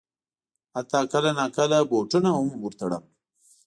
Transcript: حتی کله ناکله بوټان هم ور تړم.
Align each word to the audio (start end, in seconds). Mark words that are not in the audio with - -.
حتی 0.75 0.99
کله 1.11 1.31
ناکله 1.37 1.79
بوټان 1.89 2.23
هم 2.35 2.47
ور 2.61 2.73
تړم. 2.79 3.03